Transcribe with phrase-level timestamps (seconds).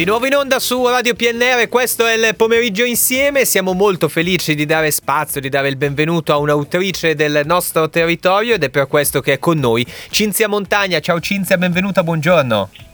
[0.00, 4.54] Di nuovo in onda su Radio PNR, questo è il pomeriggio insieme, siamo molto felici
[4.54, 8.86] di dare spazio, di dare il benvenuto a un'autrice del nostro territorio ed è per
[8.86, 11.00] questo che è con noi Cinzia Montagna.
[11.00, 12.89] Ciao Cinzia, benvenuta, buongiorno.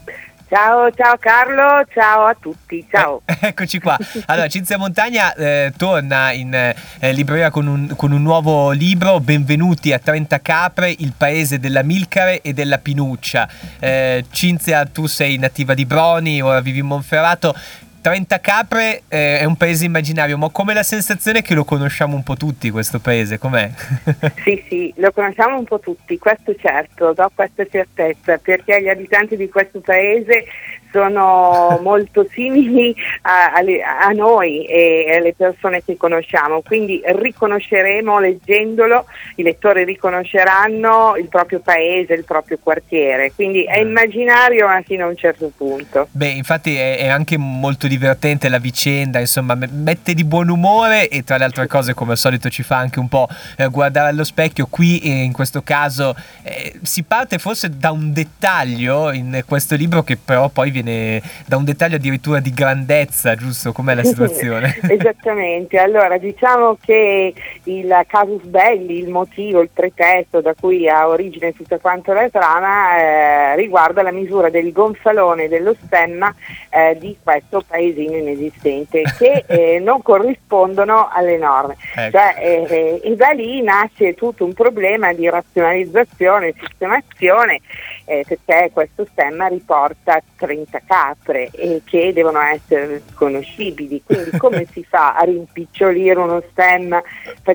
[0.49, 3.21] Ciao, ciao Carlo, ciao a tutti, ciao.
[3.25, 3.97] Eh, eccoci qua.
[4.27, 9.91] Allora, Cinzia Montagna eh, torna in eh, libreria con un, con un, nuovo libro, Benvenuti
[9.91, 13.49] a Trenta Capre, il paese della Milcare e della Pinuccia.
[13.77, 17.53] Eh, Cinzia, tu sei nativa di Broni, ora vivi in Monferrato.
[18.01, 22.23] 30 capre eh, è un paese immaginario, ma come la sensazione che lo conosciamo un
[22.23, 23.69] po' tutti questo paese, com'è?
[24.43, 29.35] sì, sì, lo conosciamo un po' tutti, questo certo, do questa certezza, perché gli abitanti
[29.35, 30.45] di questo paese
[30.91, 39.05] sono molto simili a, a, a, noi e alle persone che conosciamo, quindi riconosceremo leggendolo,
[39.35, 43.87] i lettori riconosceranno il proprio paese, il proprio quartiere, quindi è mm.
[43.87, 46.07] immaginario ma fino a un certo punto.
[46.11, 51.23] Beh, infatti è, è anche molto divertente la vicenda, insomma, mette di buon umore e
[51.23, 54.23] tra le altre cose come al solito ci fa anche un po' eh, guardare allo
[54.23, 59.75] specchio, qui eh, in questo caso eh, si parte forse da un dettaglio in questo
[59.75, 63.71] libro che però poi viene da un dettaglio addirittura di grandezza, giusto?
[63.71, 64.79] Com'è la situazione?
[64.87, 67.33] Esattamente, allora diciamo che
[67.67, 72.97] il casus belli, il motivo, il pretesto da cui ha origine tutta quanta la trama
[72.97, 76.33] eh, riguarda la misura del gonfalone dello stemma
[76.69, 81.75] eh, di questo paesino inesistente che eh, non corrispondono alle norme.
[81.95, 82.17] Ecco.
[82.17, 87.61] Cioè, eh, e da lì nasce tutto un problema di razionalizzazione, sistemazione
[88.05, 94.83] eh, perché questo stemma riporta 30 capre e che devono essere riconoscibili, quindi come si
[94.83, 97.01] fa a rimpicciolire uno stemma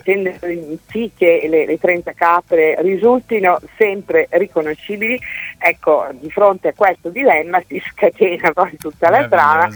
[0.03, 0.31] facendo
[0.91, 5.19] sì che le, le 30 capre risultino sempre riconoscibili?
[5.59, 9.69] Ecco, di fronte a questo dilemma si scatena poi tutta la trama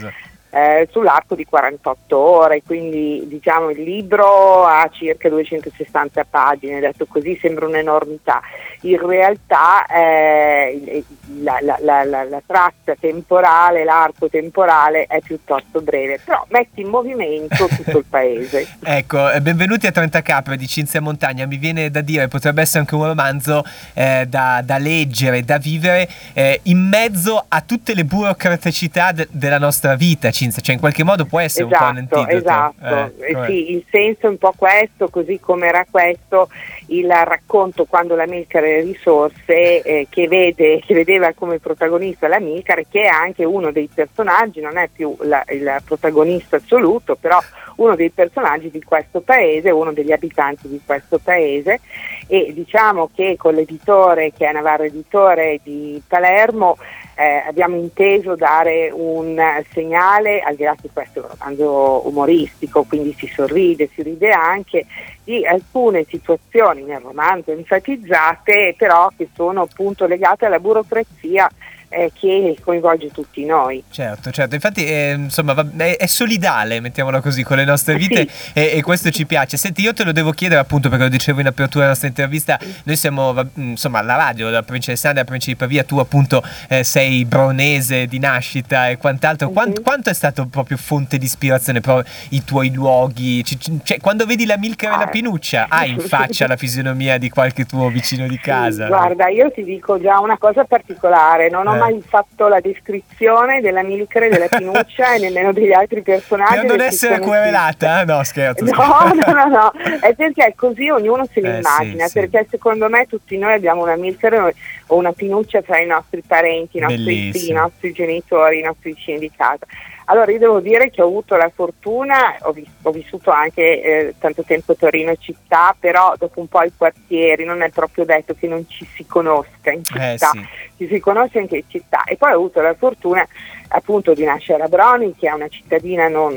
[0.49, 7.37] eh, sull'arco di 48 ore, quindi diciamo il libro ha circa 260 pagine, detto così
[7.41, 8.41] sembra un'enormità,
[8.81, 11.03] in realtà eh,
[11.41, 17.67] la, la, la, la, traccia temporale, l'arco temporale è piuttosto breve, però mette in movimento
[17.67, 18.67] tutto il paese.
[18.83, 22.79] ecco, eh, benvenuti a 30 capre di Cinzia Montagna, mi viene da dire, potrebbe essere
[22.79, 23.63] anche un romanzo
[23.93, 29.59] eh, da, da, leggere, da vivere eh, in mezzo a tutte le burocraticità de- della
[29.59, 32.37] nostra vita, Cinzia, cioè in qualche modo può essere esatto, un po' un antidoto.
[32.37, 36.49] Esatto, eh, eh sì, il senso è un po' questo, così come era questo
[36.87, 42.85] il racconto quando la Milcare risorse eh, che, vede, che, vedeva come protagonista la Milcare
[42.89, 47.39] che è anche uno dei personaggi, non è più la, il protagonista assoluto, però
[47.77, 51.79] uno dei personaggi di questo paese, uno degli abitanti di questo paese
[52.27, 56.77] e diciamo che con l'editore che è Navarro Editore di Palermo
[57.15, 62.83] eh, abbiamo inteso dare un segnale, al di là che questo è un romanzo umoristico,
[62.83, 64.85] quindi si sorride, si ride anche,
[65.23, 71.49] di alcune situazioni nel romanzo enfatizzate, però che sono appunto legate alla burocrazia
[71.89, 73.83] eh, che coinvolge tutti noi.
[73.89, 78.51] Certo, certo, infatti eh, insomma è, solidale, mettiamola così, con le nostre vite sì.
[78.53, 79.57] e, e, questo ci piace.
[79.57, 82.59] Senti, io te lo devo chiedere appunto perché lo dicevo in apertura della nostra intervista,
[82.83, 86.43] noi siamo insomma alla radio, la provincia di Sandra, la provincia di Pavia, tu appunto
[86.67, 89.83] eh, sei bronese di nascita e quant'altro, Quant, uh-huh.
[89.83, 93.43] quanto è stato proprio fonte di ispirazione proprio i tuoi luoghi?
[93.43, 95.07] C- cioè, quando vedi la Milka e la ah.
[95.07, 98.83] Pinuccia, hai in faccia la fisionomia di qualche tuo vicino di casa?
[98.83, 101.76] Sì, guarda, io ti dico già una cosa particolare, non ho eh.
[101.77, 106.65] Mai fatto la descrizione della Milcre, della Pinuccia e nemmeno degli altri personaggi.
[106.65, 108.05] Per non essere querelata, eh?
[108.05, 108.63] no scherzo.
[108.65, 112.49] No, no, no, no, è perché così ognuno se l'immagina, eh, sì, perché sì.
[112.51, 114.53] secondo me tutti noi abbiamo una Milcre
[114.87, 118.93] o una Pinuccia tra i nostri parenti, i nostri figli, i nostri genitori, i nostri
[118.93, 119.65] vicini di casa.
[120.09, 124.15] Allora io devo dire che ho avuto la fortuna, ho, vis- ho vissuto anche eh,
[124.17, 128.47] tanto tempo Torino città, però dopo un po' i quartieri non è proprio detto che
[128.47, 130.47] non ci si conosca in eh, città, eh, sì.
[130.77, 133.27] ci si conosce anche in città e poi ho avuto la fortuna
[133.69, 136.33] appunto di nascere a Broni che è una cittadina non,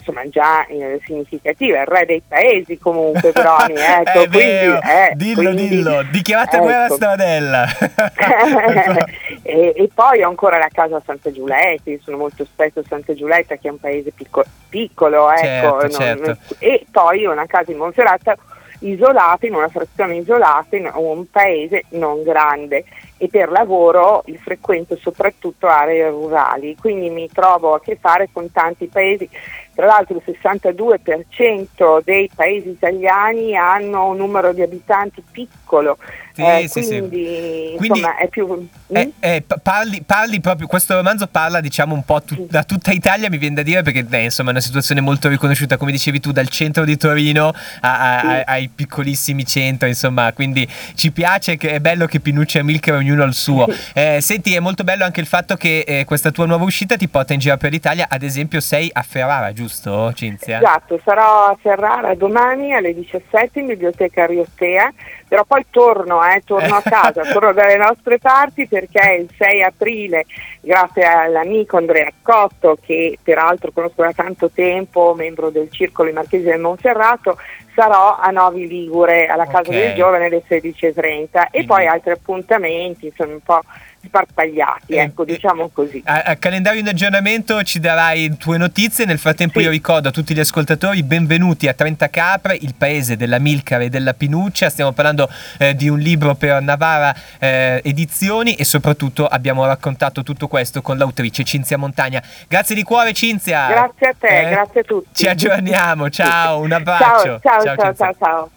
[0.00, 5.52] insomma, già eh, significativa, il re dei paesi comunque Broni, ecco, eh, quindi, eh, dillo,
[5.52, 6.64] quindi, dillo, dichiarate ecco.
[6.64, 7.66] guerra stradella.
[9.42, 12.84] e, e, poi ho ancora la casa a Santa Giulietta, io sono molto spesso a
[12.88, 16.54] Santa Giulietta che è un paese picco, piccolo, ecco, certo, non, certo.
[16.58, 18.36] e poi una casa in Monferrata
[18.80, 22.84] isolata, in una frazione isolata, in un paese non grande.
[23.16, 28.50] E per lavoro il frequento soprattutto aree rurali, quindi mi trovo a che fare con
[28.50, 29.28] tanti paesi,
[29.74, 35.98] tra l'altro il 62% dei paesi italiani hanno un numero di abitanti piccolo,
[36.32, 36.98] Sì, Eh, sì, sì.
[36.98, 38.68] quindi, Quindi- insomma è più...
[38.92, 39.10] Eh, Mm?
[39.20, 43.28] eh, pa- parli, parli proprio, questo romanzo parla diciamo un po' tu- da tutta Italia
[43.30, 46.32] mi viene da dire perché beh, insomma è una situazione molto riconosciuta come dicevi tu
[46.32, 51.70] dal centro di Torino a- a- a- ai piccolissimi centri insomma quindi ci piace che
[51.70, 55.04] è bello che Pinucci e Milker ognuno ha il suo Eh, senti è molto bello
[55.04, 58.06] anche il fatto che eh, questa tua nuova uscita ti porta in giro per l'Italia
[58.08, 60.58] ad esempio sei a Ferrara giusto Cinzia?
[60.58, 64.92] Esatto, sarò a Ferrara domani alle 17 in biblioteca Riottea,
[65.28, 70.24] però poi torno, eh, torno a casa, torno dalle nostre parti perché il 6 aprile,
[70.60, 76.44] grazie all'amico Andrea Cotto, che peraltro conosco da tanto tempo, membro del Circolo I Marchesi
[76.44, 77.38] del Monferrato,
[77.80, 79.70] sarò a Novi Ligure alla Casa Ok.
[79.70, 83.62] del Giovane alle 16.30 e Quindi- poi altri appuntamenti, insomma un po'
[84.02, 86.02] sparpagliati, Eh, ecco, eh, diciamo così.
[86.06, 89.04] A, a calendario in aggiornamento ci darai tue notizie.
[89.04, 89.66] Nel frattempo, Sì.
[89.66, 93.88] io ricordo a tutti gli ascoltatori: benvenuti a Trenta Capre, il paese della Milcar e
[93.90, 94.70] della Pinuccia.
[94.70, 95.28] Stiamo parlando
[95.58, 100.96] eh, di un libro per Navara eh, Edizioni e soprattutto abbiamo raccontato tutto questo con
[100.96, 102.22] l'autrice Cinzia Montagna.
[102.48, 103.66] Grazie di cuore, Cinzia.
[103.68, 105.08] Grazie a te, Eh, grazie a tutti.
[105.12, 106.08] Ci aggiorniamo.
[106.08, 107.04] Ciao, un abbraccio.
[107.04, 107.94] Ciao, ciao, ciao, Cinzia.
[107.94, 108.50] ciao, ciao.